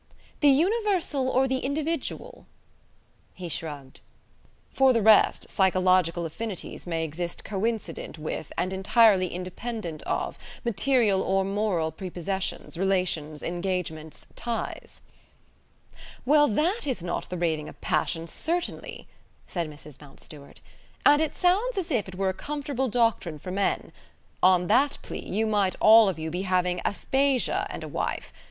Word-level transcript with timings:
"The 0.39 0.49
universal 0.49 1.29
or 1.29 1.47
the 1.47 1.59
individual?" 1.59 2.47
He 3.35 3.47
shrugged. 3.47 3.99
"For 4.73 4.93
the 4.93 5.01
rest, 5.03 5.47
psychological 5.51 6.25
affinities 6.25 6.87
may 6.87 7.03
exist 7.03 7.43
coincident 7.43 8.17
with 8.17 8.51
and 8.57 8.73
entirely 8.73 9.27
independent 9.27 10.01
of 10.01 10.39
material 10.65 11.21
or 11.21 11.43
moral 11.43 11.91
prepossessions, 11.91 12.77
relations, 12.79 13.43
engagements, 13.43 14.25
ties." 14.35 15.01
"Well, 16.25 16.47
that 16.47 16.87
is 16.87 17.03
not 17.03 17.29
the 17.29 17.37
raving 17.37 17.69
of 17.69 17.79
passion, 17.79 18.25
certainly," 18.25 19.07
said 19.45 19.69
Mrs 19.69 20.01
Mountstuart, 20.01 20.61
"and 21.05 21.21
it 21.21 21.37
sounds 21.37 21.77
as 21.77 21.91
if 21.91 22.07
it 22.07 22.15
were 22.15 22.29
a 22.29 22.33
comfortable 22.33 22.87
doctrine 22.87 23.37
for 23.37 23.51
men. 23.51 23.91
On 24.41 24.65
that 24.65 24.97
plea, 25.03 25.19
you 25.23 25.45
might 25.45 25.75
all 25.79 26.09
of 26.09 26.17
you 26.17 26.31
be 26.31 26.41
having 26.41 26.81
Aspasia 26.83 27.67
and 27.69 27.83
a 27.83 27.87
wife. 27.87 28.33